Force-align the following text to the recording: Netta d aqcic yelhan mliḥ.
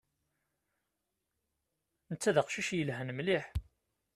Netta 2.09 2.31
d 2.35 2.37
aqcic 2.41 2.69
yelhan 2.77 3.09
mliḥ. 3.17 3.45